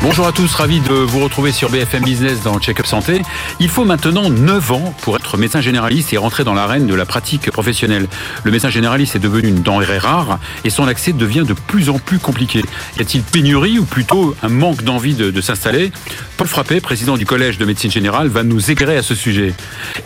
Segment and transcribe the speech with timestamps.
[0.00, 3.20] Bonjour à tous, ravi de vous retrouver sur BFM Business dans Check-up Santé.
[3.58, 7.04] Il faut maintenant 9 ans pour être médecin généraliste et rentrer dans l'arène de la
[7.04, 8.06] pratique professionnelle.
[8.44, 11.98] Le médecin généraliste est devenu une denrée rare et son accès devient de plus en
[11.98, 12.62] plus compliqué.
[12.96, 15.90] Y a-t-il pénurie ou plutôt un manque d'envie de, s'installer?
[16.36, 19.52] Paul Frappé, président du Collège de médecine générale, va nous éclairer à ce sujet.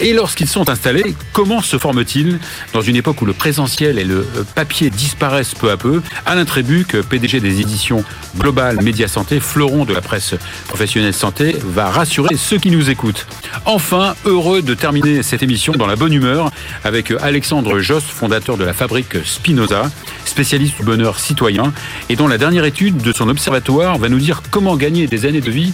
[0.01, 2.39] Et lorsqu'ils sont installés, comment se forment-ils?
[2.73, 6.97] Dans une époque où le présentiel et le papier disparaissent peu à peu Alain Trébuc,
[7.03, 8.05] PDG des éditions
[8.39, 10.35] Global Média Santé, fleuron de la presse
[10.69, 13.27] professionnelle santé, va rassurer ceux qui nous écoutent.
[13.65, 16.51] Enfin, heureux de terminer cette émission dans la bonne humeur
[16.85, 19.91] avec Alexandre Jost, fondateur de la fabrique Spinoza,
[20.25, 21.73] spécialiste du bonheur citoyen,
[22.09, 25.41] et dont la dernière étude de son observatoire va nous dire comment gagner des années
[25.41, 25.73] de vie,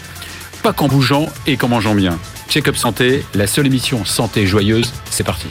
[0.63, 2.19] pas qu'en bougeant et qu'en mangeant bien.
[2.49, 5.49] Check-up Santé, la seule émission santé joyeuse, c'est parti.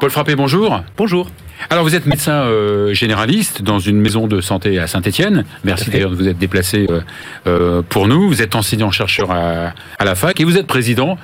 [0.00, 0.82] Paul Frappé, bonjour.
[0.96, 1.28] Bonjour.
[1.74, 5.44] Alors vous êtes médecin euh, généraliste dans une maison de santé à Saint-Étienne.
[5.64, 7.00] Merci d'ailleurs de vous être déplacé euh,
[7.48, 8.28] euh, pour nous.
[8.28, 11.18] Vous êtes enseignant-chercheur à, à, la fac et vous êtes président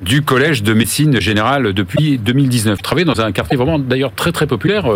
[0.00, 2.76] du Collège de médecine générale depuis 2019.
[2.76, 4.86] Vous travaillez dans un quartier vraiment d'ailleurs très très populaire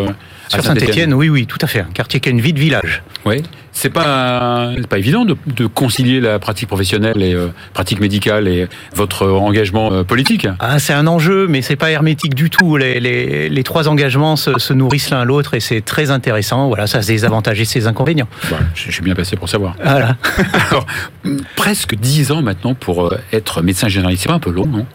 [0.52, 1.12] à Saint-Étienne.
[1.12, 1.80] oui, oui, tout à fait.
[1.80, 3.02] Un quartier qui a une vie de village.
[3.26, 3.42] Oui.
[3.74, 8.68] C'est pas pas évident de, de, concilier la pratique professionnelle et euh, pratique médicale et
[8.94, 10.46] votre engagement euh, politique.
[10.60, 12.76] Ah, c'est un enjeu, mais c'est pas hermétique du tout.
[12.76, 16.68] Les, les, les trois engagements se, se nourrissent l'un l'autre et c'est très intéressant.
[16.68, 18.28] Voilà, ça a ses avantages et ses inconvénients.
[18.48, 19.74] Bon, je suis bien passé pour savoir.
[19.82, 20.16] Voilà.
[20.70, 20.86] Alors,
[21.56, 24.86] presque dix ans maintenant pour euh, être médecin généraliste, c'est pas un peu long, non?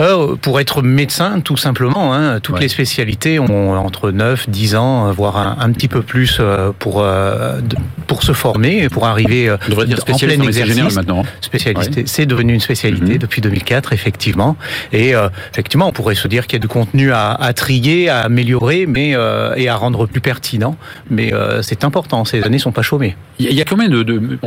[0.00, 2.62] Euh, pour être médecin, tout simplement, hein, toutes ouais.
[2.62, 7.02] les spécialités ont entre 9, 10 ans, voire un, un petit peu plus euh, pour,
[7.02, 7.60] euh,
[8.06, 10.94] pour se former, pour arriver On devrait dire en plein exercice.
[10.96, 11.24] maintenant.
[11.40, 12.06] Spécialité, ouais.
[12.06, 13.18] c'est devenu une spécialité Mhm.
[13.18, 14.56] depuis 2004, effectivement.
[14.92, 18.08] Et euh, effectivement, on pourrait se dire qu'il y a du contenu à, à trier,
[18.08, 20.76] à améliorer, mais euh, et à rendre plus pertinent.
[21.10, 22.24] Mais c'est important.
[22.24, 23.16] Ces années sont pas chômées.
[23.38, 24.38] Il y a combien de, de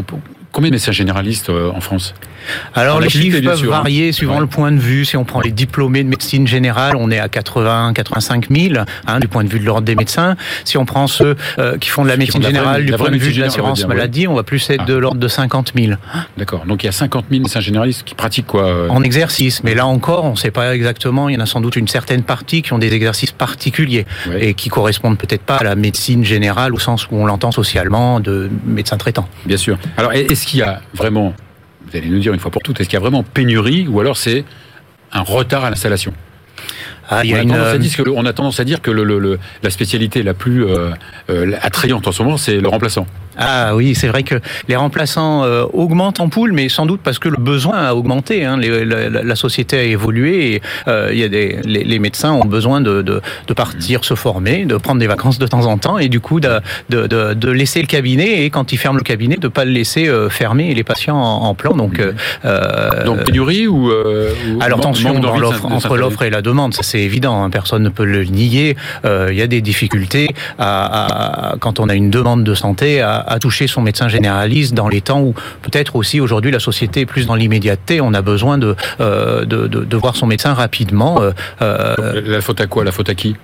[0.56, 2.14] combien de médecins généralistes euh, en France
[2.74, 4.40] Alors les chiffres peuvent sûr, varier suivant ouais.
[4.40, 5.04] le point de vue.
[5.04, 8.76] Si on prend les diplômés de médecine générale, on est à 80, 85 000
[9.08, 10.36] hein, du point de vue de l'ordre des médecins.
[10.64, 13.12] Si on prend ceux euh, qui font de la médecine la vraie- générale, du point
[13.12, 14.86] de vue de l'assurance maladie, on va plus être Ah.
[14.86, 15.94] de l'ordre de 50 000
[16.38, 16.66] D'accord.
[16.66, 19.62] Donc il y a 50 000 médecins généralistes qui pratiquent quoi euh, en exercice.
[19.64, 21.28] Mais là encore, on ne sait pas exactement.
[21.28, 24.48] Il y en a sans doute une certaine partie qui ont des exercices particuliers Ouais.
[24.48, 28.20] et qui correspondent peut-être pas à la médecine générale au sens où on l'entend socialement
[28.22, 29.28] de médecin traitant.
[29.46, 29.78] Bien sûr.
[29.98, 30.14] Alors
[30.46, 31.34] est-ce qu'il y a vraiment,
[31.90, 34.00] vous allez nous dire une fois pour toutes, est-ce qu'il y a vraiment pénurie ou
[34.00, 34.46] alors c'est
[35.12, 36.14] un retard à l'installation
[37.10, 38.92] Ah, on, a une, à euh, dire que le- on a tendance à dire que
[38.92, 40.92] le, le- le- la spécialité la plus euh,
[41.32, 43.08] euh, attrayante en ce moment, c'est le remplaçant.
[43.38, 44.36] Ah oui, c'est vrai que
[44.68, 48.46] les remplaçants euh, augmentent en poule, mais sans doute parce que le besoin a augmenté.
[48.46, 48.58] Hein.
[48.58, 52.46] Les- la, société a évolué et euh, il y a des, les, les médecins ont
[52.46, 55.98] besoin de, de, de partir se former, de prendre des vacances de temps en temps
[55.98, 59.48] et du coup de, de, laisser le cabinet et quand ils ferment le cabinet, de
[59.50, 61.76] pas le laisser euh, fermer et les patients en, en plan.
[61.76, 62.14] Donc, euh,
[62.46, 66.74] euh, Donc pénurie ou, euh, ou alors tension dans l'offre, entre l'offre et la demande,
[66.74, 68.76] ça c'est évident, hein, personne ne peut le nier.
[69.06, 73.02] Euh, Il y a des difficultés à, à- quand on a une demande de santé
[73.02, 77.02] à, à toucher son médecin généraliste dans les temps où peut-être aussi aujourd'hui la société
[77.02, 80.54] est plus dans l'immédiateté, on a besoin de, euh, de, de, de voir son médecin
[80.54, 81.22] rapidement.
[81.22, 81.32] Euh,
[81.62, 82.84] euh, La faute à quoi?
[82.84, 83.36] La faute à qui?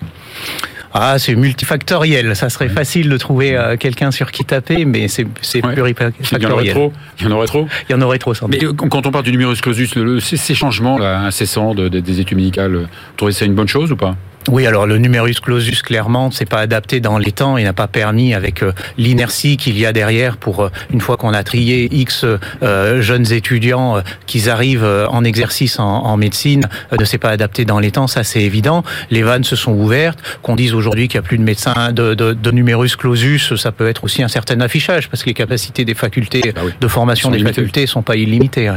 [0.93, 2.35] Ah, c'est multifactoriel.
[2.35, 5.71] Ça serait facile de trouver euh, quelqu'un sur qui taper, mais c'est c'est Ouais.
[5.73, 6.73] Il y en aurait plurifactoriel.
[6.73, 6.93] trop?
[7.19, 7.67] Il y en aurait trop?
[7.87, 8.47] Il y en aurait trop sans.
[8.49, 11.87] Mais quand on parle du numerus clausus, le- le- ces, ces changements là, incessants de-
[11.87, 14.15] de- des études médicales, vous trouvez ça une bonne chose ou pas?
[14.49, 17.87] Oui, alors le numerus clausus, clairement, c'est pas adapté dans les temps et n'a pas
[17.87, 21.87] permis, avec euh, l'inertie qu'il y a derrière, pour euh, une fois qu'on a trié
[21.91, 22.25] X
[22.63, 27.29] euh, jeunes étudiants, euh, qu'ils arrivent en exercice en, en médecine, euh, ne s'est pas
[27.29, 28.83] adapté dans les temps, ça c'est évident.
[29.11, 30.19] Les vannes se sont ouvertes.
[30.41, 33.71] Qu'on dise aujourd'hui qu'il n'y a plus de médecins de, de, de numerus clausus, ça
[33.71, 36.71] peut être aussi un certain affichage, parce que les capacités des facultés Bah oui.
[36.79, 37.53] de formation des limitées.
[37.55, 38.73] facultés sont pas illimitées.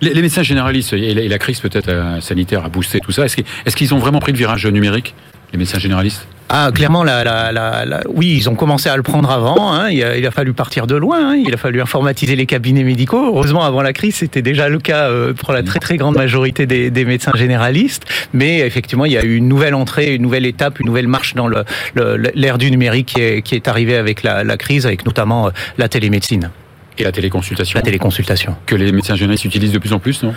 [0.00, 1.90] les, les médecins généralistes et la, et la crise peut-être
[2.20, 3.24] sanitaire a boosté tout ça.
[3.24, 4.97] Est-ce qu'ils est-ce qu'ils ont vraiment pris le virage numérique,
[5.52, 9.02] les médecins généralistes Ah, clairement, la, la, la, la- oui, ils ont commencé à le
[9.02, 9.72] prendre avant.
[9.72, 9.90] Hein.
[9.90, 11.18] Il, a, il a fallu partir de loin.
[11.32, 11.42] Hein.
[11.46, 13.22] Il a fallu informatiser les cabinets médicaux.
[13.26, 16.66] Heureusement, avant la crise, c'était déjà le cas euh, pour la très très grande majorité
[16.66, 18.04] des, des médecins généralistes.
[18.32, 21.34] Mais effectivement, il y a eu une nouvelle entrée, une nouvelle étape, une nouvelle marche
[21.34, 21.64] dans le-
[21.94, 25.48] le- l'ère du numérique qui est, qui est arrivée avec la, la crise, avec notamment
[25.48, 26.50] euh, la télémédecine,
[26.98, 28.56] et la téléconsultation la téléconsultation.
[28.66, 30.34] que les médecins généralistes utilisent de plus en plus, non?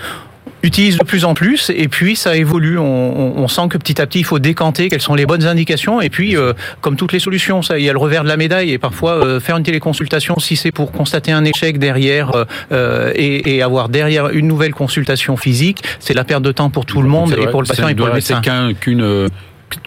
[0.63, 2.77] Utilise de plus en plus et puis ça évolue.
[2.77, 6.01] On, on, sent que petit à petit il faut décanter quelles sont les bonnes indications
[6.01, 8.37] et puis euh, comme toutes les solutions, ça il y a le revers de la
[8.37, 13.11] médaille et parfois euh, faire une téléconsultation si c'est pour constater un échec derrière euh,
[13.15, 17.01] et, et, avoir derrière une nouvelle consultation physique, c'est la perte de temps pour tout
[17.01, 18.41] le monde et pour le patient et pour le médecin.
[18.79, 19.29] qu'une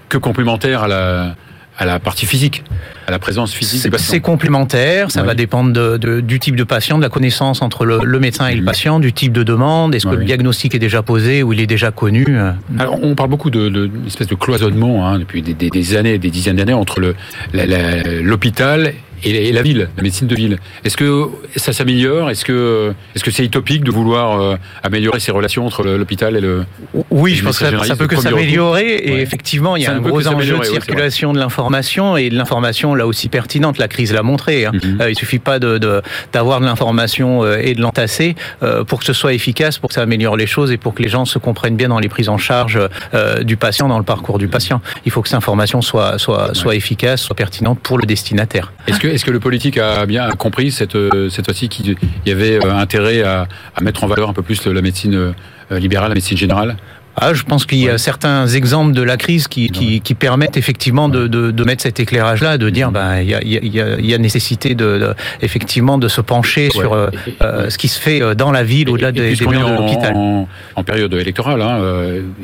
[0.09, 1.37] que complémentaire à la
[1.77, 2.63] à la partie physique,
[3.07, 7.03] à la présence physique C'est complémentaire, ça va dépendre de, du type de patient, de
[7.03, 8.67] la connaissance entre le, médecin et le mhm.
[8.67, 11.67] patient, du type de demande, est-ce que le diagnostic est déjà posé ou il est
[11.67, 12.53] déjà connu euh.
[12.79, 16.31] Alors on parle beaucoup de, de espèce de cloisonnement hein, depuis des, des, années, des
[16.31, 17.01] dizaines d'années entre
[17.53, 18.95] l'hôpital
[19.25, 20.59] et la ville, la médecine de ville.
[20.85, 22.31] Est-ce que ça s'améliore?
[22.31, 26.41] Est-ce que est-ce que c'est utopique de vouloir euh, améliorer ces relations entre l'hôpital et
[26.41, 26.65] le
[27.11, 28.95] Oui, je pense que ça, peut que s'améliorer.
[28.95, 32.95] Et effectivement, il y a un gros enjeu de circulation de l'information et de l'information
[32.95, 33.79] là aussi pertinente.
[33.79, 34.67] La crise l'a montré.
[34.67, 34.73] Hein.
[35.01, 38.37] Euh, il suffit pas de d'avoir de, l'information euh, et de l'entasser
[38.87, 41.09] pour que ce soit efficace, pour que ça améliore les choses et pour que les
[41.09, 42.79] gens se comprennent bien dans les prises en charge
[43.43, 44.81] du patient, dans le parcours du patient.
[45.05, 48.73] Il faut que cette information soit soit soit efficace, soit pertinente pour le destinataire.
[48.87, 51.97] Est-ce que est-ce que le politique a bien compris cette, euh, cette fois-ci qu'il
[52.27, 53.47] y avait euh, intérêt à,
[53.81, 56.77] mettre en valeur un peu plus la médecine euh, libérale, la médecine générale?
[57.17, 60.57] Ah, je pense qu'il y a certains exemples de la crise qui, qui, qui permettent
[60.57, 64.01] effectivement de, de, de, mettre cet éclairage-là, de dire ben il y a, y a,
[64.01, 67.09] y a nécité de, effectivement de se pencher sur
[67.41, 70.13] ce qui se fait dans la ville au-delà des, des murs de l'hôpital.
[70.17, 71.79] En, en, période électorale, hein,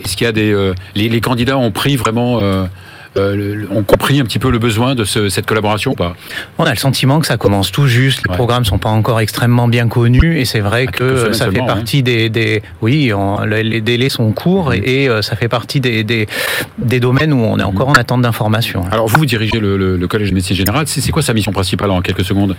[0.04, 2.66] est-ce qu'il y a des les, les, candidats ont pris vraiment euh,
[3.16, 6.14] ont compris un petit peu le besoin de cette collaboration ou pas
[6.58, 8.22] On a le sentiment que ça commence tout juste.
[8.28, 11.98] Les programmes sont pas encore extrêmement bien connus et c'est vrai que ça fait partie
[11.98, 12.02] hein.
[12.02, 13.12] des, des, oui,
[13.46, 16.26] les délais sont courts et, euh, ça fait partie des, des,
[16.78, 18.84] des, domaines où on est encore en attente d'informations.
[18.90, 20.86] Alors vous, vous dirigez le, le, collège de médecine générale.
[20.86, 22.56] C'est quoi sa mission principale en quelques secondes?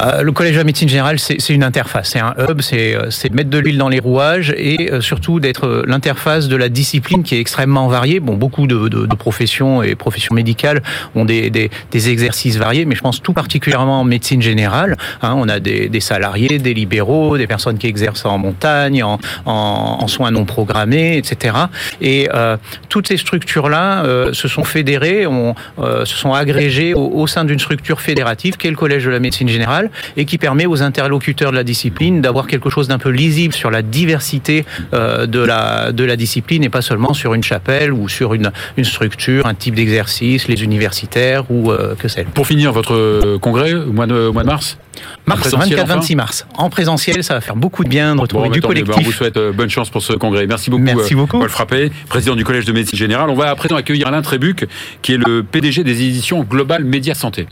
[0.00, 3.58] Euh, le collège de médecine générale, c'est une interface, c'est un hub, c'est mettre de
[3.58, 8.20] l'huile dans les rouages et surtout d'être l'interface de la discipline qui est extrêmement variée.
[8.20, 10.82] Bon, beaucoup de, professions et professions médicales
[11.14, 14.96] ont des, exercices variés, mais je pense tout particulièrement en médecine générale.
[15.22, 20.30] Hein, on a des, salariés, des libéraux, des personnes qui exercent en montagne, en, soins
[20.30, 21.56] non programmés, etc.
[22.00, 22.56] Et euh,
[22.88, 28.00] toutes ces structures-là euh, se sont fédérées, euh, se sont agrégées au sein d'une structure
[28.00, 29.85] fédérative qui est le Collège de la médecine générale
[30.16, 33.70] et qui permet aux interlocuteurs de la discipline d'avoir quelque chose d'un peu lisible sur
[33.70, 38.08] la diversité euh, de, la, de la discipline et pas seulement sur une chapelle ou
[38.08, 42.28] sur une, une structure, un type d'exercice, les universitaires ou euh, que sais-je.
[42.28, 44.78] Pour finir, votre euh, congrès au mois de, mois de mars?
[45.26, 46.46] Mars, 24-26 mars.
[46.54, 48.94] En présentiel, ça va faire beaucoup de bien de retrouver du collectif.
[48.96, 50.46] on vous souhaite bonne chance pour ce congrès.
[50.46, 51.38] Merci beaucoup, Merci beaucoup.
[51.38, 53.28] Paul Frappé, président du Collège de médecine générale.
[53.28, 54.66] On va à présent accueillir Alain Trébuc,
[55.02, 57.46] qui est le PDG des éditions Global Média Santé.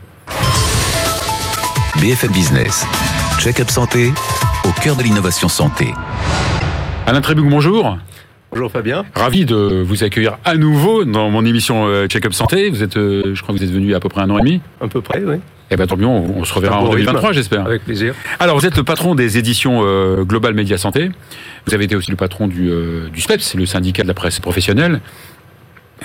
[2.00, 2.84] BFM Business,
[3.38, 4.12] check-up santé,
[4.64, 5.92] au cœur de l'innovation santé.
[7.06, 7.98] Alain Trébuc, bonjour.
[8.50, 9.04] Bonjour Fabien.
[9.14, 12.68] Ravi de vous accueillir à nouveau dans mon émission euh, Check-up Santé.
[12.70, 14.42] Vous êtes, euh, je crois que vous êtes venu à peu près un an et
[14.42, 14.60] demi.
[14.80, 15.36] À peu près, oui.
[15.70, 17.64] Eh bien, tant mieux, on, se reverra en 2023, j'espère.
[17.64, 18.14] Avec plaisir.
[18.38, 21.10] Alors, vous êtes le patron des éditions euh, Global Média Santé.
[21.66, 22.70] Vous avez été aussi le patron du,
[23.12, 25.00] du SPEPS, le syndicat de la presse professionnelle.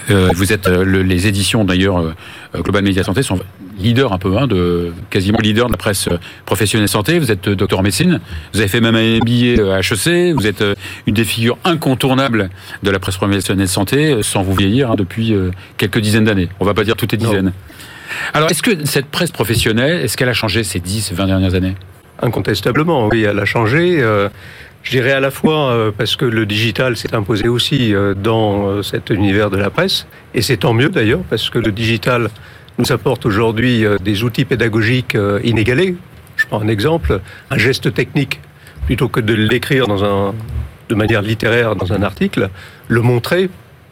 [0.10, 2.14] Euh, vous êtes euh, les éditions d'ailleurs euh,
[2.56, 3.40] Global Media Santé sont
[3.80, 6.10] leaders un peu, hein, de quasiment leader de la presse
[6.46, 7.20] professionnelle santé.
[7.20, 8.20] Vous êtes docteur en médecine,
[8.54, 10.36] vous avez fait même un MBA à HEC.
[10.36, 10.64] Vous êtes
[11.08, 12.50] une des figures incontournables
[12.84, 15.34] de la presse professionnelle santé, sans vous vieillir hein, depuis
[15.78, 16.50] quelques dizaines d'années.
[16.60, 17.54] On va pas dire toutes les dizaines.
[18.34, 21.76] Alors, est-ce que cette presse professionnelle, est-ce qu'elle a changé ces 10, 20 dernières années?
[22.22, 24.04] Incontestablement, oui, elle a changé.
[24.84, 28.68] Je dirais à la fois euh, parce que le digital s'est imposé aussi euh, dans
[28.68, 32.30] euh, cet univers de la presse, et c'est tant mieux d'ailleurs, parce que le digital
[32.80, 35.96] nous apporte aujourd'hui des outils pédagogiques inégalés.
[36.38, 37.22] Je prends un exemple,
[37.52, 38.40] un geste technique,
[38.86, 42.50] plutôt que de l'écrire de manière littéraire dans un article,
[42.88, 43.50] le montrer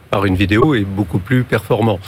[0.09, 1.99] par une vidéo est beaucoup plus performant.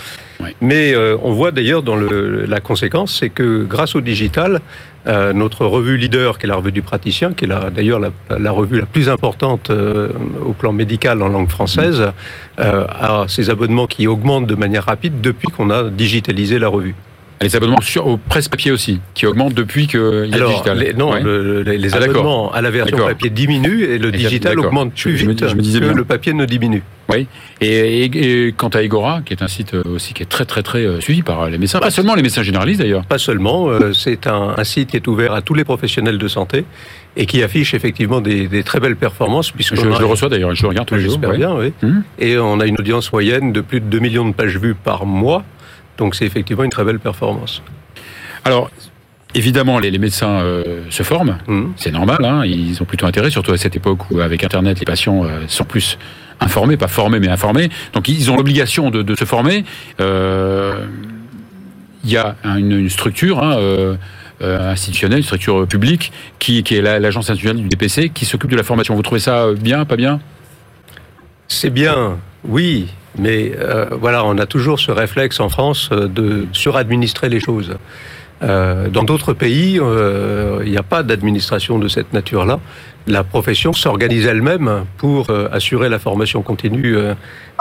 [0.61, 4.61] Mais on voit d'ailleurs dans le, la conséquence, c'est que grâce au digital,
[5.07, 8.79] euh, notre revue leader, qui est la revue du praticien, qui est d'ailleurs la, revue
[8.79, 10.09] la plus importante euh,
[10.45, 12.11] au plan médical en langue française,
[12.59, 16.95] euh, a ses abonnements qui augmentent de manière rapide depuis qu'on a digitalisé la revue.
[17.41, 20.77] Les abonnements sur, au presse-papier aussi, qui augmentent depuis qu'il y a Alors, digital.
[20.77, 25.13] Les, non, les ah, abonnements à la version papier diminuent et le digital augmente plus
[25.13, 26.83] vite je me, disais que le papier ne diminue.
[27.09, 27.27] Oui.
[27.61, 30.61] Et, et, quant à Egora, qui est un site euh, aussi qui est très très
[30.61, 33.03] très euh, suivi par les médecins, pas seulement les médecins généralistes d'ailleurs.
[33.05, 36.27] Pas seulement, euh, c'est un, un, site qui est ouvert à tous les professionnels de
[36.27, 36.65] santé
[37.17, 39.51] et qui affiche effectivement des, des très belles performances.
[39.51, 41.13] Puisque je, je le reçois d'ailleurs, je le regarde tous les jours.
[41.13, 41.73] J'espère bien, oui.
[41.83, 42.03] Hum.
[42.19, 45.05] Et on a une audience moyenne de plus de 2 millions de pages vues par
[45.05, 45.43] mois,
[45.99, 47.61] donc c'est effectivement une très belle performance.
[48.45, 48.71] Alors,
[49.35, 51.73] Évidemment, les, médecins euh, se forment, Mhm.
[51.75, 54.85] c'est normal, hein, ils ont plutôt intérêt, surtout à cette époque où avec Internet, les
[54.85, 55.99] patients euh, sont plus
[56.39, 57.69] informés, pas formés, mais informés.
[57.93, 59.65] Donc ils ont l'obligation de, de se former.
[59.99, 60.83] Euh,
[62.03, 63.97] Il y a un- une, une structure hein,
[64.41, 68.55] institutionnelle, une structure publique, qui, qui est la- l'agence institutionnelle du DPC, qui s'occupe de
[68.57, 68.95] la formation.
[68.95, 70.21] Vous trouvez ça bien, pas bien?
[71.47, 72.87] C'est bien, oui,
[73.17, 77.75] mais euh, voilà, on a toujours ce réflexe en France euh, de suradministrer les choses.
[78.41, 82.59] Euh, dans d'autres pays, euh, il n'y a pas d'administration de cette nature-là.
[83.07, 86.95] La profession s'organise elle-même pour euh, assurer la formation continue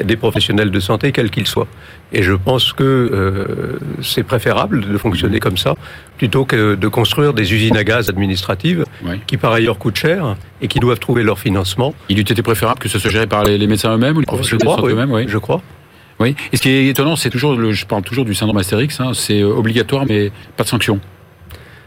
[0.04, 1.66] des professionnels de santé, quels qu'ils soient.
[2.12, 5.74] Et je pense que euh, c'est préférable de fonctionner comme ça,
[6.16, 9.20] plutôt que de construire des usines à gaz administratives Oui.
[9.26, 11.94] qui par ailleurs coûtent cher et qui doivent trouver leur financement.
[12.08, 14.26] Il eût été préférable que ce soit géré par les, les médecins eux-mêmes ou les
[14.26, 14.92] professionnels de crois, santé oui.
[14.92, 15.24] eux-mêmes oui.
[15.28, 15.62] Je crois.
[16.20, 16.34] Oui.
[16.52, 19.12] Et ce qui est étonnant, c'est toujours, le, je parle toujours du syndrome Astérix, hein,
[19.14, 20.98] c'est euh, obligatoire mais pas de sanction.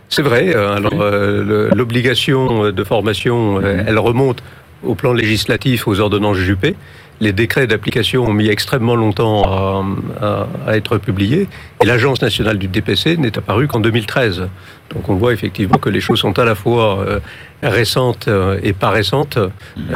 [0.09, 0.55] C'est vrai.
[0.55, 0.99] euh, Alors, Oui.
[1.01, 4.41] euh, l'obligation de formation, euh, elle remonte
[4.83, 6.75] au plan législatif aux ordonnances Juppé.
[7.19, 9.85] Les décrets d'application ont mis extrêmement longtemps à,
[10.25, 11.47] à- à être publiés.
[11.83, 14.47] Et l'Agence nationale du DPC n'est apparue qu'en 2013.
[14.93, 17.19] Donc on voit effectivement que les choses sont à la fois euh,
[17.61, 18.27] récentes
[18.63, 19.49] et pas récentes euh,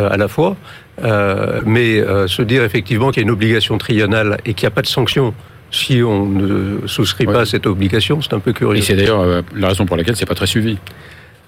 [0.09, 0.55] à la fois.
[1.03, 4.71] Euh, mais euh, se dire effectivement qu'il y a une obligation triennale et qu'il n'y
[4.71, 5.33] a pas de sanction
[5.71, 7.33] si on ne souscrit Ouais.
[7.33, 8.81] pas à cette obligation, c'est un peu Et curieux.
[8.81, 10.77] c'est d'ailleurs euh, la raison pour laquelle c'est pas très suivi.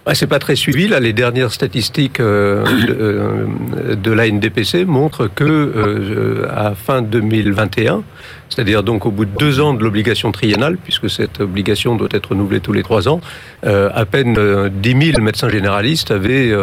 [0.09, 0.87] Ah, c'est pas très suivi.
[0.87, 8.03] Là, les dernières statistiques euh, de, euh, de l'ANDPC montrent que euh, à fin 2021,
[8.47, 12.29] c'est-à-dire donc au bout de deux ans de l'obligation triennale, puisque cette obligation doit être
[12.29, 13.19] renouvelée tous les trois ans,
[13.65, 16.53] euh, à peine euh, 10 000 médecins généralistes avaient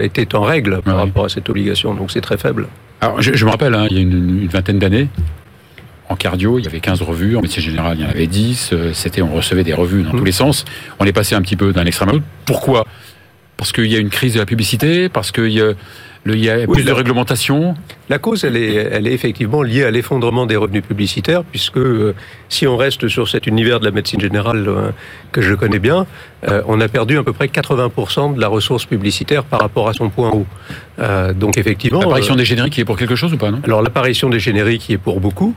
[0.00, 1.94] été en règle par rapport à cette obligation.
[1.94, 2.68] Donc c'est très faible.
[3.00, 5.08] Alors, je, je me rappelle, hein, il y a une, une vingtaine d'années,
[6.12, 8.70] en cardio, il y avait 15 revues, en médecine générale, il y en avait 10.
[8.72, 10.18] euh, C'était, on recevait des revues dans Mhm.
[10.18, 10.64] tous les sens.
[11.00, 12.24] On est passé un petit peu d'un extrême à l'autre.
[12.44, 12.86] Pourquoi?
[13.56, 15.72] Parce qu'il y a une crise de la publicité, parce qu'il y a,
[16.24, 17.74] le, il y a Oui, plus de réglementation.
[18.12, 22.14] La cause, elle est, elle est effectivement liée à l'effondrement des revenus publicitaires, puisque euh,
[22.50, 24.90] si on reste sur cet univers de la médecine générale euh,
[25.32, 26.04] que je connais bien,
[26.46, 29.94] euh, on a perdu à peu près 80% de la ressource publicitaire par rapport à
[29.94, 30.46] son point haut.
[31.42, 33.60] Donc effectivement, L'apparition des génériques qui est pour quelque chose ou pas, non?
[33.64, 35.54] Alors l'apparition des génériques y est pour beaucoup,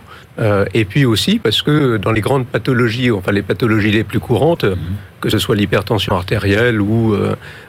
[0.73, 4.63] et puis aussi parce que dans les grandes pathologies, enfin les pathologies les plus courantes,
[4.63, 4.75] Mhm.
[5.21, 7.15] que ce soit l'hypertension artérielle ou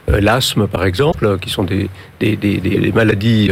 [0.07, 1.89] l'asthme par exemple, qui sont des,
[2.21, 3.51] des, des, des- des maladies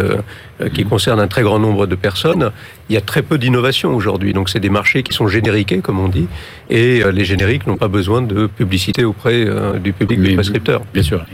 [0.73, 0.89] qui Mhm.
[0.89, 2.51] concernent un très grand nombre de personnes,
[2.89, 4.33] il y a très peu d'innovation aujourd'hui.
[4.33, 6.27] Donc c'est des marchés qui sont génériqués, comme on dit,
[6.69, 10.81] et euh, les génériques n'ont pas besoin de publicité auprès euh, du public des prescripteurs.
[10.93, 11.25] Bien sûr.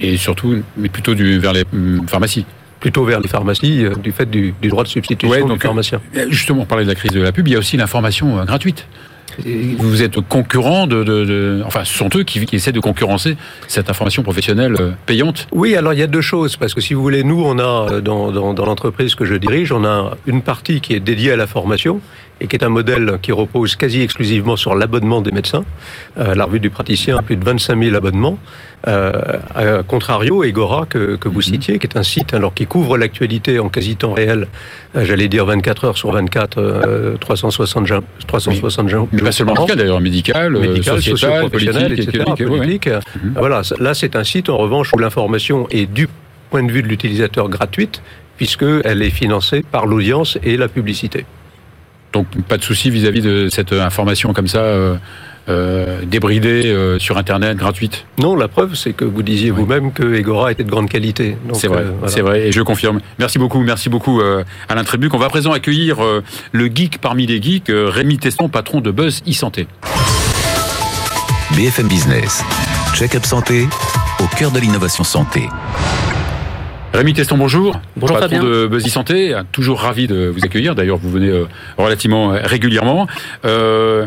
[0.00, 2.46] Et, et surtout, mais plutôt du, vers les hum, pharmacies.
[2.80, 5.62] Plutôt vers les pharmacies, euh, du fait du, du droit de substitution Ouais, du donc,
[5.62, 6.00] pharmacien.
[6.16, 8.38] Euh, Justement, on parlait de la crise de la pub, il y a aussi l'information
[8.38, 8.86] euh, gratuite.
[9.78, 13.36] Vous êtes concurrent de, de, de- Enfin, ce sont eux qui, qui essaient de concurrencer
[13.68, 15.46] cette information professionnelle euh, payante.
[15.52, 17.92] Oui, alors il y a deux choses, parce que si vous voulez, nous, on a,
[17.92, 21.32] euh, dans, dans, dans l'entreprise que je dirige, on a une partie qui est dédiée
[21.32, 22.00] à la formation
[22.40, 25.64] et qui est un modèle qui repose quasi exclusivement sur l'abonnement des médecins.
[26.18, 28.38] Euh, la revue du praticien a plus de 25 000 abonnements.
[28.86, 29.10] Euh,
[29.56, 33.58] à contrario, Egora, que, que vous citiez, qui est un site alors qui couvre l'actualité
[33.58, 34.46] en quasi temps réel,
[34.94, 40.00] j'allais dire 24 heures sur 24, euh, 360 jours, 360 jours pas seulement médical, d'ailleurs,
[40.00, 42.24] médical, euh, médical, sociétal, politique, etc.
[42.44, 42.66] ouais.
[43.22, 43.34] Mhm.
[43.36, 46.08] Voilà, ça- là c'est un site en revanche où l'information est du
[46.50, 48.02] point de vue de l'utilisateur gratuite,
[48.36, 51.26] puisqu'elle est financée par l'audience et la publicité.
[52.12, 54.94] Donc, pas de souci vis-à-vis de cette euh, information comme ça, euh,
[55.48, 58.04] euh, débridée euh, sur Internet, gratuite.
[58.18, 59.58] Non, la preuve, c'est que vous disiez Oui.
[59.60, 61.36] vous-même que Egora était de grande qualité.
[61.54, 62.12] C'est vrai, euh, voilà.
[62.12, 63.00] c'est vrai, et je confirme.
[63.18, 65.14] Merci beaucoup, merci beaucoup euh, Alain Trébuc.
[65.14, 68.80] On va à présent accueillir euh, le geek parmi les geeks, euh, Rémi Teston, patron
[68.80, 69.66] de Buzz e-santé.
[71.56, 72.44] BFM Business.
[72.94, 73.66] Check-up santé
[74.20, 75.48] au cœur de l'innovation santé.
[76.92, 77.80] Rémi Teston, bonjour.
[77.96, 78.42] Bonjour, Patron Fabien.
[78.50, 80.74] de Buzz e-santé, toujours ravi de vous accueillir.
[80.74, 81.30] D'ailleurs, vous venez
[81.76, 83.06] relativement régulièrement.
[83.44, 84.06] Euh,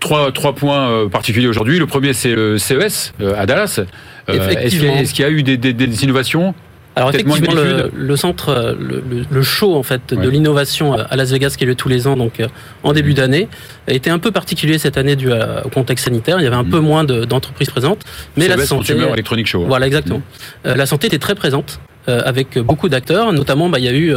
[0.00, 1.78] Trois, trois points euh, particuliers aujourd'hui.
[1.78, 3.80] Le premier, c'est le CES euh, à Dallas.
[4.28, 4.94] Euh, Est-ce qu'il y, a- Effectivement.
[4.96, 6.54] est-ce qu'il y a eu des, des- des innovations?
[6.94, 10.16] Alors moins effectivement, le, le centre, le, le- show en fait Ouais.
[10.24, 12.42] de l'innovation à Las Vegas qui est lieu tous les ans, donc
[12.82, 13.46] en début d'année,
[13.86, 16.40] a été un peu particulier cette année dû à- au contexte sanitaire.
[16.40, 16.70] Il y avait un Mhm.
[16.70, 18.02] peu moins de- d'entreprises présentes,
[18.36, 18.94] mais la CES santé.
[18.94, 19.62] Consumer Electronic Show.
[19.62, 19.66] hein.
[19.68, 20.22] Voilà, exactement.
[20.66, 21.78] Euh, la santé était très présente.
[22.08, 23.32] Avec beaucoup d'acteurs.
[23.32, 24.14] Notamment, bah, il y a eu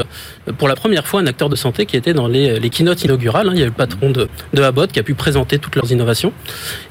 [0.57, 3.49] pour la première fois un acteur de santé qui était dans les, les keynotes inaugurales.
[3.49, 3.53] Hein.
[3.53, 5.91] Il y a eu le patron de, de Abbott qui a pu présenter toutes leurs
[5.91, 6.33] innovations.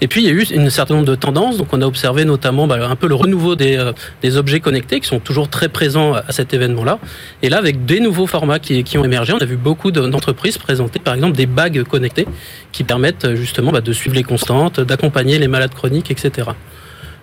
[0.00, 1.56] Et puis, il y a eu une certain nombre de tendances.
[1.56, 3.90] Donc, on a observé notamment bah, un peu le renouveau des,
[4.22, 6.98] des objets connectés qui sont toujours très présents à cet événement-là.
[7.42, 10.58] Et là, avec des nouveaux formats qui, qui ont émergé, on a vu beaucoup d'entreprises
[10.58, 12.26] présenter, par exemple, des bagues connectées
[12.72, 16.50] qui permettent justement bah, de suivre les constantes, d'accompagner les malades chroniques, etc.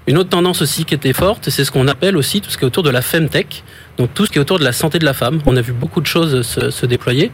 [0.08, 2.64] Une autre tendance aussi qui était forte, c'est ce qu'on appelle aussi tout ce qui
[2.64, 3.64] est autour de la femtech,
[3.98, 5.42] donc tout ce qui est autour de la santé de la femme.
[5.46, 7.32] On a vu beaucoup de choses se, se déployer.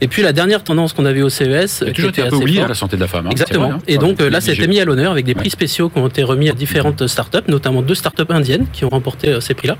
[0.00, 2.46] Et puis la dernière tendance qu'on a vue au CES, qui toujours été un peu
[2.46, 3.26] la santé de la femme.
[3.26, 3.72] Hein, Exactement.
[3.72, 3.78] Hein.
[3.88, 6.48] et donc là, c'était mis à l'honneur avec des prix spéciaux qui ont été remis
[6.48, 9.76] à différentes startups, notamment deux startups indiennes qui ont remporté euh, ces prix-là.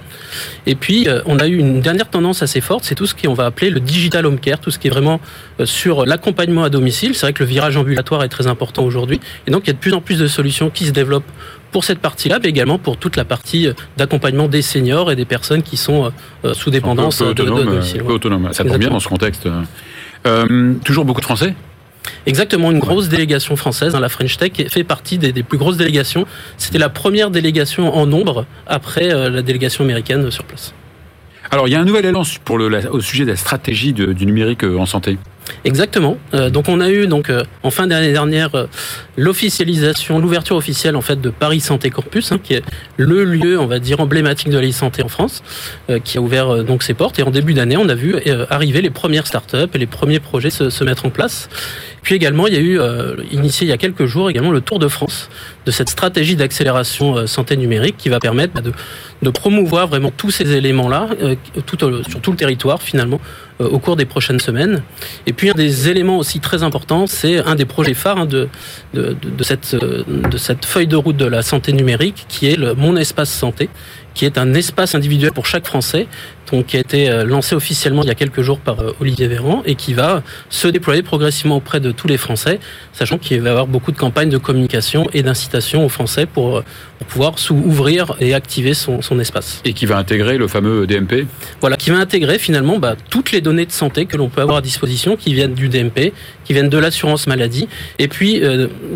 [0.67, 3.35] Et puis euh, on a eu une dernière tendance assez forte, c'est tout ce qu'on
[3.35, 5.21] va appeler le digital home care, tout ce qui est vraiment
[5.61, 7.15] euh, sur l'accompagnement à domicile.
[7.15, 9.75] C'est vrai que le virage ambulatoire est très important aujourd'hui, et donc il y a
[9.75, 11.31] de plus en plus de solutions qui se développent
[11.71, 15.63] pour cette partie-là, mais également pour toute la partie d'accompagnement des seniors et des personnes
[15.63, 16.13] qui sont
[16.53, 18.03] sous dépendance peu autonome, de, domicile.
[18.03, 18.49] autonome.
[18.53, 19.49] Ça tombe bien dans ce contexte.
[20.27, 21.55] Euh, toujours beaucoup de Français?
[22.27, 23.95] Exactement, une grosse délégation française.
[23.95, 26.27] Hein, la French Tech fait partie des, plus grosses délégations.
[26.57, 30.75] C'était la première délégation en nombre après euh, la délégation américaine sur place.
[31.51, 34.27] Alors, il y a un nouvel élan pour le, au sujet de la stratégie du
[34.27, 35.19] numérique euh, en santé.
[35.65, 36.19] Exactement.
[36.35, 38.67] Euh, donc on a eu donc euh, en fin d'année dernière euh,
[39.19, 42.63] l'officialisation, l'ouverture officielle en fait de Paris Santé Campus, hein, qui est
[42.97, 45.43] le lieu, on va dire emblématique de la santé en France,
[46.05, 47.19] qui a ouvert donc ses portes.
[47.19, 48.17] Et en début d'année, on a vu
[48.51, 51.49] arriver les premières startups et les premiers projets se, mettre en place.
[52.03, 52.79] Puis également, il y a eu
[53.33, 55.31] initié il y a quelques jours également le Tour de France
[55.67, 58.61] de cette stratégie d'accélération santé numérique qui va permettre bah,
[59.23, 61.09] de, promouvoir vraiment tous ces éléments-là
[62.09, 63.21] sur tout le territoire finalement
[63.61, 64.83] au cours des prochaines semaines.
[65.27, 68.49] Et puis un des éléments aussi très importants, c'est un des projets phares hein, de,
[69.15, 72.97] de, cette, de cette feuille de route de la santé numérique, qui est le Mon
[72.97, 73.69] Espace Santé,
[74.19, 76.09] qui est un espace individuel pour chaque Français,
[76.51, 79.29] donc, qui a été euh, lancé officiellement il y a quelques jours par euh, Olivier
[79.29, 82.59] Véran et qui va se déployer progressivement auprès de tous les Français,
[82.93, 86.57] sachant qu'il va y avoir beaucoup de campagnes de communication et d'incitation aux Français pour,
[86.57, 86.65] euh,
[86.99, 89.61] pour pouvoir ouvrir et activer son, son, espace.
[89.65, 91.27] Et qui va intégrer le fameux DMP
[91.61, 94.59] Voilà, qui va intégrer finalement bah, toutes les données de santé que l'on peut avoir
[94.59, 96.13] à disposition, qui viennent du DMP,
[96.45, 97.69] qui viennent de l'assurance maladie.
[98.01, 98.43] Et puis,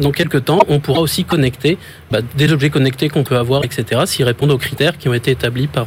[0.01, 1.79] dans quelques temps, on pourra aussi connecter
[2.13, 5.31] bah, des objets connectés qu'on peut avoir, etc., s'ils répondent aux critères qui ont été
[5.31, 5.87] établis par,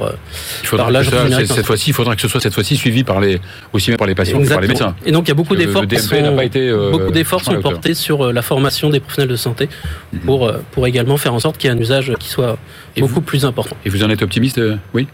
[0.75, 1.09] par l'âge
[1.45, 3.39] cette fois-ci, il faudra que ce soit cette fois-ci suivi par les,
[3.73, 4.95] aussi bien par les patients que par les médecins.
[5.05, 8.33] Et donc il y a beaucoup d'efforts sont, euh, beaucoup d'efforts sont portés sur euh,
[8.33, 9.69] la formation des professionnels de santé
[10.13, 10.19] mhm.
[10.21, 12.57] pour, euh, pour également faire en sorte qu'il y ait un usage qui soit
[12.97, 13.75] beaucoup plus important.
[13.85, 14.59] Et vous en êtes optimiste,
[14.93, 15.07] oui?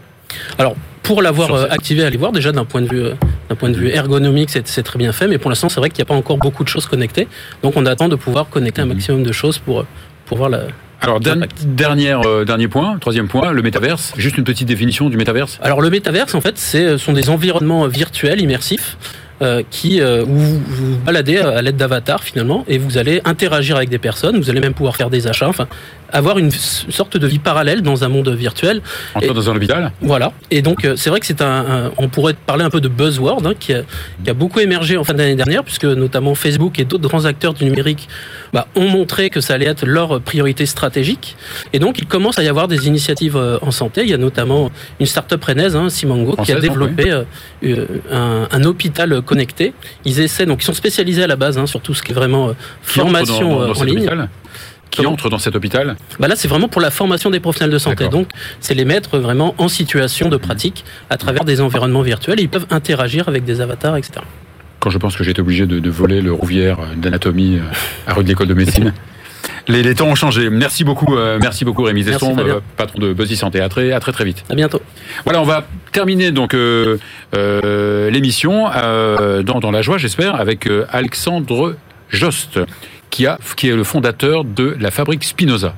[0.58, 3.10] Alors, pour l'avoir activé, allez voir, déjà d'un point de vue,
[3.48, 5.98] d'un point de vue ergonomique, c'est très bien fait, mais pour l'instant, c'est vrai qu'il
[5.98, 7.28] n'y a pas encore beaucoup de choses connectées.
[7.62, 8.94] Donc, on attend de pouvoir connecter un mhm.
[8.94, 9.84] maximum de choses pour,
[10.24, 10.62] pour voir la,
[11.02, 14.12] alors, dernière, euh, dernier point, troisième point, le métaverse.
[14.16, 15.58] Juste une petite définition du métaverse.
[15.60, 18.96] Alors, le métaverse, en fait, ce sont des environnements virtuels immersifs
[19.42, 23.74] euh, qui euh, où vous vous baladez à l'aide d'avatars finalement et vous allez interagir
[23.74, 25.66] avec des personnes, vous allez même pouvoir faire des achats, enfin
[26.12, 28.82] avoir une sorte de vie parallèle dans un monde virtuel.
[29.14, 29.92] Entrer dans un hôpital.
[30.00, 30.32] Voilà.
[30.50, 33.46] Et donc euh, c'est vrai que c'est un, on pourrait parler un peu de buzzword
[33.46, 33.82] hein, qui, a,
[34.22, 37.54] qui, a, beaucoup émergé en fin d'année dernière puisque notamment Facebook et d'autres grands acteurs
[37.54, 38.08] du numérique
[38.52, 41.36] bah, ont montré que ça allait être leur priorité stratégique.
[41.72, 44.02] Et donc il commence à y avoir des initiatives en santé.
[44.02, 44.70] Il y a notamment
[45.00, 47.10] une start-up rennaise, hein, Simango, qui a développé
[48.10, 49.72] un, un hôpital connectés.
[50.04, 52.14] Ils essaient, donc ils sont spécialisés à la base hein, sur tout ce qui est
[52.14, 54.08] vraiment euh, formation euh, en ligne.
[54.92, 57.78] Qui entre dans cet hôpital bah Là, c'est vraiment pour la formation des professionnels de
[57.78, 58.08] santé.
[58.08, 58.28] Donc,
[58.60, 62.38] c'est les mettre vraiment en situation de pratique à travers des environnements virtuels.
[62.38, 64.20] ils peuvent interagir avec des avatars, etc.
[64.78, 67.62] Quand je pense que j'ai été obligé de, voler le rouvière d'anatomie euh,
[68.06, 68.92] à rue de l'école de médecine.
[69.68, 70.50] Les, temps ont changé.
[70.50, 73.60] Merci beaucoup, euh, merci beaucoup Rémi Zesson, euh, patron de Buzzy Santé.
[73.60, 74.44] À très, à très très vite.
[74.50, 74.82] À bientôt.
[75.24, 76.98] Voilà, on va terminer donc euh,
[78.10, 78.64] l'émission
[79.44, 81.76] dans, dans, la joie, j'espère, avec Alexandre
[82.10, 82.58] Jost,
[83.12, 85.74] qui, a, qui est le fondateur de la fabrique Spinoza.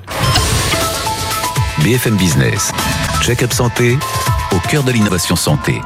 [1.83, 2.71] BFM Business,
[3.21, 3.97] check-up santé,
[4.53, 5.81] au cœur de l'innovation santé.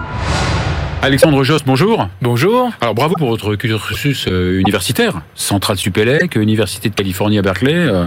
[1.01, 2.07] Alexandre Jost, bonjour.
[2.21, 2.69] Bonjour.
[2.81, 8.05] Alors bravo pour votre cursus euh, universitaire, Centrale Supélec, Université de Californie à Berkeley, euh,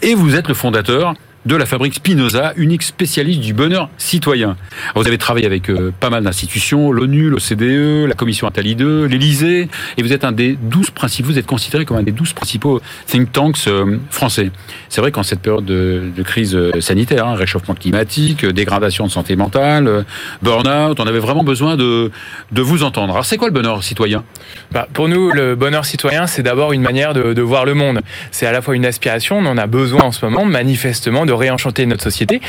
[0.00, 1.14] et vous êtes le fondateur
[1.46, 4.56] de la fabrique Spinoza, unique spécialiste du bonheur citoyen.
[4.94, 9.68] Vous avez travaillé avec euh, pas mal d'institutions, l'ONU, l'OCDE, la Commission Attali 2, l'Élysée,
[9.98, 12.80] et vous êtes un des douze principaux, vous êtes considéré comme un des douze principaux
[13.06, 14.50] think tanks euh, français.
[14.88, 19.10] C'est vrai qu'en cette période de, de crise euh, sanitaire, hein, réchauffement climatique, dégradation de
[19.10, 20.04] santé mentale,
[20.42, 22.10] burn-out, on avait vraiment besoin de,
[22.52, 23.12] de vous entendre.
[23.12, 24.24] Alors c'est quoi le bonheur citoyen?
[24.72, 28.00] Bah, Pour nous, le bonheur citoyen, c'est d'abord une manière de, de voir le monde.
[28.30, 31.33] C'est à la fois une aspiration, on en a besoin en ce moment, manifestement, de
[31.36, 32.40] réenchanter notre société.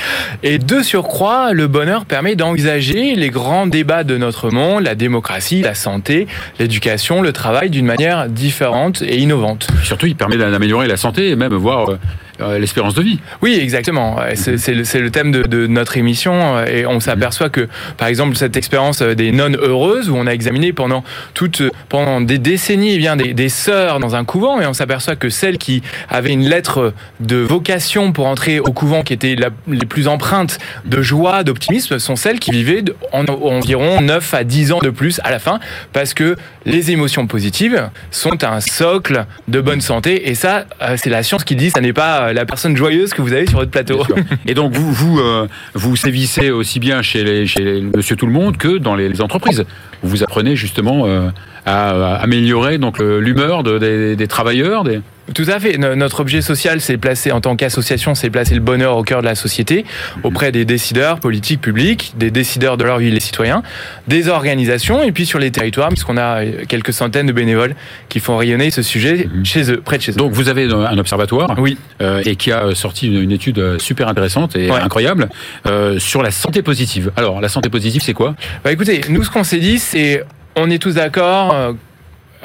[0.44, 5.62] Et de surcroît, le bonheur permet d'envisager les grands débats de notre monde, la démocratie,
[5.62, 6.28] la santé,
[6.60, 9.68] l'éducation, le travail d'une manière différente et innovante.
[9.84, 12.00] Surtout, il permet d'améliorer la santé et même voir euh,
[12.60, 13.20] l'espérance de vie.
[13.42, 14.18] Oui, exactement.
[14.36, 17.68] C'est c'est le, c'est le thème de, de notre émission euh, et on s'aperçoit que,
[17.98, 22.22] par exemple, cette expérience euh, des nonnes heureuses où on a examiné pendant toutes, pendant
[22.22, 25.58] des décennies, eh bien des, des sœurs dans un couvent et on s'aperçoit que celles
[25.58, 30.08] qui avaient une lettre de vocation pour entrer au couvent qui était la, les plus
[30.08, 34.90] empreintes de joie, d'optimisme, sont celles qui vivaient en, environ 9 à 10 ans de
[34.90, 35.60] plus à la fin
[35.94, 41.10] parce que les émotions positives sont un socle de bonne santé et ça, euh, c'est
[41.10, 43.60] la science qui dit, ça n'est pas euh, la personne joyeuse que vous avez sur
[43.60, 44.04] votre plateau.
[44.48, 45.48] Et donc vous vous euh,
[45.96, 49.64] sévissez aussi bien chez les chez Monsieur Tout le Monde que dans les, entreprises.
[50.04, 51.30] Vous apprenez justement euh,
[51.66, 54.84] à, améliorer donc l'humeur de- des, travailleurs.
[55.34, 55.78] Tout à fait.
[55.78, 59.22] No- Notre objet social, c'est placer, en tant qu'association, c'est placer le bonheur au cœur
[59.22, 59.84] de la société,
[60.24, 63.64] auprès des décideurs politiques publics, des décideurs de leur vie, les citoyens,
[64.08, 67.76] des organisations, et puis sur les territoires, puisqu'on a euh, quelques centaines de bénévoles
[68.08, 69.46] qui font rayonner ce sujet Mhm.
[69.46, 70.16] chez eux, près de chez eux.
[70.16, 74.08] Donc vous avez un observatoire oui, euh, et qui a sorti une, étude euh, super
[74.08, 74.80] intéressante et Ouais.
[74.80, 75.30] incroyable
[75.66, 77.12] euh, sur la santé positive.
[77.18, 78.36] Alors la santé positive, c'est quoi?
[78.64, 80.24] Bah écoutez, nous ce qu'on s'est dit, c'est,
[80.56, 81.52] on est tous d'accord.
[81.54, 81.74] euh,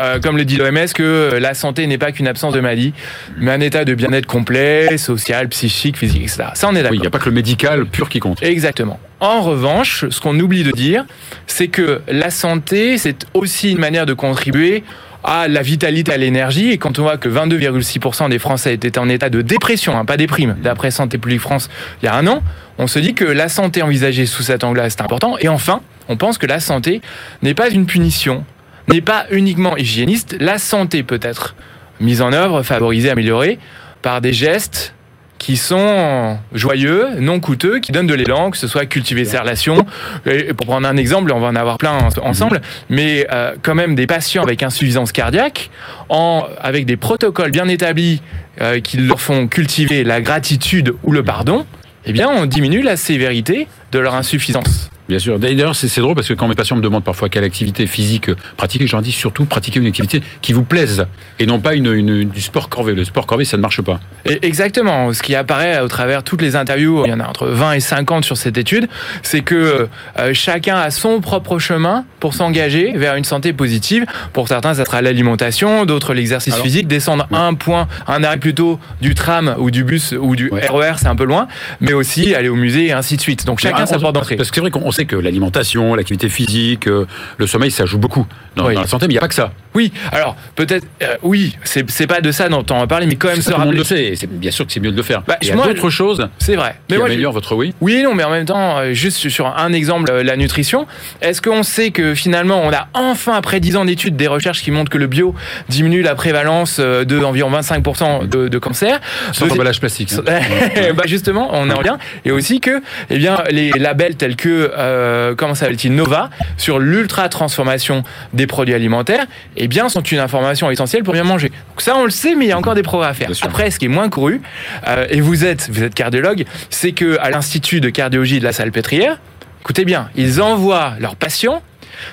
[0.01, 2.95] euh, comme le dit l'OMS, que euh, la santé n'est pas qu'une absence de maladie,
[3.39, 6.45] mais un état de bien-être complet, social, psychique, physique, etc.
[6.55, 6.93] Ça, on est d'accord.
[6.93, 8.43] Oui, il n'y a pas que le médical pur qui compte.
[8.43, 8.99] Exactement.
[9.21, 11.05] En revanche, ce qu'on oublie de dire,
[11.47, 14.83] c'est que la santé, c'est aussi une manière de contribuer
[15.23, 16.71] à la vitalité, à l'énergie.
[16.71, 20.17] Et quand on voit que 22,6% des Français étaient en état de dépression, hein, pas
[20.17, 21.69] déprime, d'après Santé publique France
[22.03, 22.43] il y a un an,
[22.79, 25.37] on se dit que la santé envisagée sous cet angle-là, c'est important.
[25.39, 27.03] Et enfin, on pense que la santé
[27.43, 28.45] n'est pas une punition,
[28.91, 30.37] n'est pas uniquement hygiéniste.
[30.41, 31.55] La santé peut être
[32.01, 33.59] mise en œuvre, favorisée, améliorée
[34.03, 34.95] par des gestes
[35.39, 39.87] qui sont joyeux, non coûteux, qui donnent de l'élan, que ce soit cultiver ses relations.
[40.27, 43.75] Et pour prendre un exemple, on va en avoir plein en- ensemble, mais euh, quand
[43.75, 45.71] même des patients avec insuffisance cardiaque,
[46.11, 48.21] en, avec des protocoles bien établis
[48.61, 51.65] euh, qui leur font cultiver la gratitude ou le pardon,
[52.05, 54.91] eh bien on diminue la sévérité de leur insuffisance.
[55.11, 55.41] Bien sûr.
[55.41, 58.87] D'ailleurs, c'est drôle parce que quand mes patients me demandent parfois quelle activité physique pratiquer,
[58.87, 61.05] je leur dis surtout pratiquer une activité qui vous plaise
[61.41, 62.95] et non pas une, une- du sport corvé.
[62.95, 63.99] Le sport corvé, ça ne marche pas.
[64.25, 65.13] Et exactement.
[65.13, 67.81] Ce qui apparaît au travers toutes les interviews, il y en a entre 20 et
[67.81, 68.89] 50 sur cette étude,
[69.23, 69.89] c'est que
[70.21, 74.07] euh, chacun a son propre chemin pour s'engager vers une santé positive.
[74.33, 77.37] Pour certains, ça sera l'alimentation, d'autres l'exercice physique, descendre ouais.
[77.39, 80.67] un point, un arrêt plutôt du tram ou du bus ou du Ouais.
[80.69, 81.49] RER, c'est un peu loin,
[81.81, 83.45] mais aussi aller au musée et ainsi de suite.
[83.45, 84.37] Donc chacun sa porte d'entrée.
[84.37, 87.07] Parce que c'est vrai qu'on sait que l'alimentation, l'activité physique, euh,
[87.39, 88.75] le sommeil, ça joue beaucoup dans, Oui.
[88.75, 89.53] dans la santé, mais il n'y a pas que ça.
[89.73, 93.29] Oui, alors peut-être, euh, oui, c'est pas de ça dont on va parler, mais quand
[93.29, 93.79] même se Ça, tout le monde rappeler.
[93.79, 94.13] le sait.
[94.13, 95.23] et c'est bien sûr que c'est mieux de le faire.
[95.29, 96.75] Bah, il y a moi, d'autres choses C'est vrai.
[96.89, 97.73] qui Mais moi, je- améliorent votre oui.
[97.81, 100.87] Oui non, mais en même temps, euh, juste sur un exemple, euh, la nutrition,
[101.23, 104.73] est-ce qu'on sait que finalement, on a enfin, après 10 ans d'études, des recherches qui
[104.73, 105.35] montrent que le bio
[105.69, 109.01] diminue la prévalence euh, de environ 25% de, de cancer?
[109.33, 110.13] Sans emballage plastique.
[110.27, 110.41] hein.
[110.97, 111.97] bah justement, on en revient.
[112.25, 117.29] Et aussi que, eh bien, les labels tels que, euh, comment s'appelle-t-il, Nova, sur l'ultra
[117.29, 121.49] transformation des produits alimentaires, eh bien, sont une information essentielle pour bien manger.
[121.49, 123.29] Donc ça, on le sait, mais il y a encore des progrès à faire.
[123.29, 123.47] Bien sûr.
[123.47, 124.41] Après, ce qui est moins couru,
[124.87, 128.53] euh, et vous êtes, vous êtes cardiologue, c'est que à l'institut de cardiologie de la
[128.53, 129.19] Salpêtrière,
[129.61, 131.63] écoutez bien, ils envoient leurs patients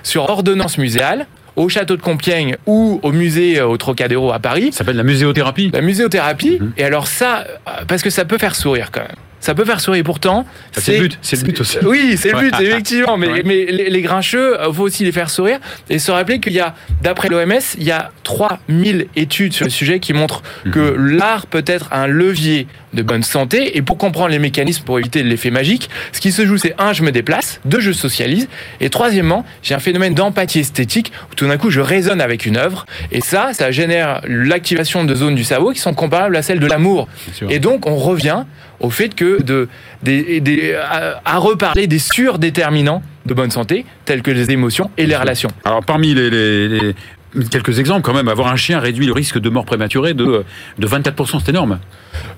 [0.04, 4.70] sur ordonnance muséale au château de Compiègne ou au musée euh, au Trocadéro à Paris
[4.72, 5.72] Ça s'appelle la muséothérapie.
[5.74, 6.58] la muséothérapie.
[6.60, 6.74] Mhm.
[6.78, 7.46] Et alors ça,
[7.88, 9.16] parce que ça peut faire sourire quand même.
[9.48, 10.46] Ça peut faire sourire pourtant.
[10.74, 11.20] C'est le but.
[11.22, 11.78] C'est le but aussi.
[11.86, 12.66] Oui, c'est le but, Ouais.
[12.66, 13.16] effectivement.
[13.16, 13.44] Mais, Ouais.
[13.46, 15.60] mais les, les grincheux, il faut aussi les faire sourire.
[15.90, 19.70] Et se rappeler qu'il y a, d'après l'OMS, il y a 3000 études sur le
[19.72, 20.72] sujet qui montrent Mhm.
[20.74, 23.78] que l'art peut être un levier de bonne santé.
[23.78, 26.92] Et pour comprendre les mécanismes, pour éviter l'effet magique, ce qui se joue, c'est un,
[26.92, 28.50] je me déplace, deux, je socialise.
[28.82, 32.58] Et troisièmement, j'ai un phénomène d'empathie esthétique où tout d'un coup, je résonne avec une
[32.58, 32.86] œuvre.
[33.14, 36.68] Et ça, ça génère l'activation de zones du cerveau qui sont comparables à celles de
[36.68, 37.08] l'amour.
[37.50, 38.44] Et donc, on revient
[38.80, 39.70] au fait que de,
[40.04, 45.06] des, des- à, à reparler des surdéterminants de bonne santé, tels que les émotions et
[45.06, 45.50] les relations.
[45.66, 46.96] Alors parmi les, les- les-
[47.52, 50.44] quelques exemples quand même, avoir un chien réduit le risque de mort prématurée de,
[50.78, 51.80] de 24%, c'est énorme.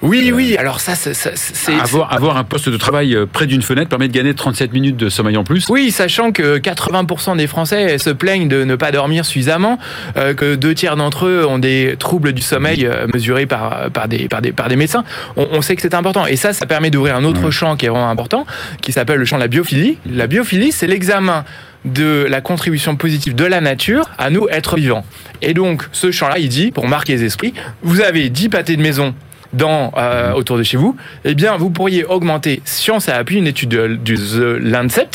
[0.01, 1.73] Oui, oui, alors ça, c'est-.
[1.79, 4.97] Avoir, avoir un poste de travail euh, près d'une fenêtre permet de gagner 37 minutes
[4.97, 5.67] de sommeil en plus.
[5.69, 9.79] Oui, sachant que 80% des Français se plaignent de ne pas dormir suffisamment,
[10.17, 14.07] euh, que deux tiers d'entre eux ont des troubles du sommeil euh, mesurés par, par,
[14.07, 15.03] des, par, des, par des médecins,
[15.37, 16.25] on, on sait que c'est important.
[16.25, 18.45] Et ça, ça permet d'ouvrir un autre champ qui est vraiment important,
[18.81, 19.97] qui s'appelle le champ de la biophilie.
[20.11, 21.45] La biophilie, c'est l'examen
[21.85, 25.05] de la contribution positive de la nature à nous, être vivants.
[25.41, 28.81] Et donc, ce champ-là, il dit, pour marquer les esprits, vous avez 10 pâtés de
[28.81, 29.15] maison
[29.53, 33.47] dans, euh, autour de chez vous, eh bien, vous pourriez augmenter, science a appuyé une
[33.47, 35.09] étude de- du The Lancet,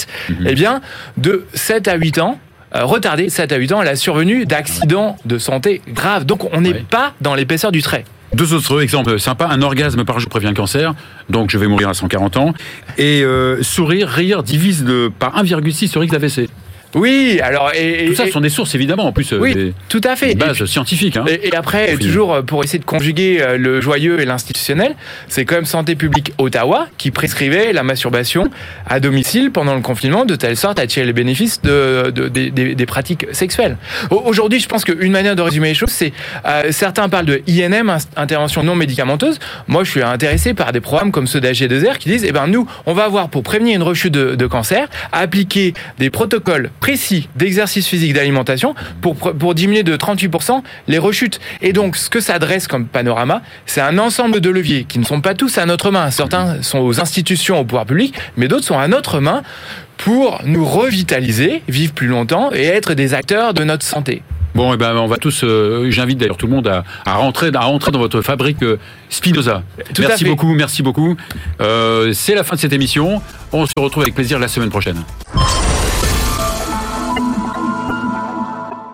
[0.45, 0.81] eh bien,
[1.19, 2.41] de 7 à 8 ans,
[2.75, 6.25] euh, retarder 7 à 8 ans la survenue d'accidents de santé graves.
[6.25, 6.85] Donc, on n'est Ouais.
[6.91, 8.05] pas dans l'épaisseur du trait.
[8.35, 9.49] Deux autres exemples sympas.
[9.49, 10.95] Un orgasme par jour prévient le cancer,
[11.31, 12.55] donc je vais mourir à 140 ans.
[12.99, 16.49] Et euh, sourire, rire divise de, par 1,6 le risque d'AVC.
[16.95, 19.55] Oui, alors, et, Tout et- ça, ce sont des sources, évidemment, en plus, euh, oui,
[19.55, 20.27] des, tout à fait.
[20.27, 21.17] des Et bases scientifiques.
[21.17, 21.25] Hein.
[21.29, 24.95] Et, et après, toujours euh, pour essayer de conjuguer euh, le joyeux et l'institutionnel,
[25.29, 28.49] c'est quand même Santé publique Ottawa qui prescrivait la masturbation
[28.89, 32.51] à domicile pendant le confinement de telle sorte à tirer les bénéfices de, de- des-
[32.51, 33.77] des, des pratiques sexuelles.
[34.11, 36.13] Au- Aujourd'hui, je pense qu'une manière de résumer les choses, c'est
[36.47, 39.39] euh, certains parlent de INM, intervention non médicamenteuse.
[39.69, 42.69] Moi, je suis intéressé par des programmes comme ceux d'AG2R qui disent, eh ben nous,
[42.87, 47.87] on va avoir pour prévenir une rechute de, de cancer, appliquer des protocoles précis d'exercice
[47.87, 51.41] physique d'alimentation pour, pour diminuer de 38% les rechutes.
[51.63, 55.05] Et donc, ce que ça dresse comme panorama, c'est un ensemble de leviers qui ne
[55.05, 56.11] sont pas tous à notre main.
[56.11, 59.43] Certains sont aux institutions, au pouvoir public, mais d'autres sont à notre main
[59.97, 64.21] pour nous revitaliser, vivre plus longtemps et être des acteurs de notre santé.
[64.55, 65.43] Bon, eh ben, on va tous.
[65.43, 68.77] euh, J'invite d'ailleurs tout le monde à, à rentrer, à rentrer dans votre fabrique euh,
[69.09, 69.63] Spinoza.
[69.95, 71.17] Tout merci beaucoup, merci beaucoup.
[71.63, 73.23] Euh, C'est la fin de cette émission.
[73.53, 75.03] On se retrouve avec plaisir la semaine prochaine.